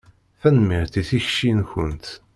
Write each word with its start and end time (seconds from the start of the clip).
Tanemmirt 0.41 0.93
i 1.01 1.03
tikci-nkent. 1.09 2.05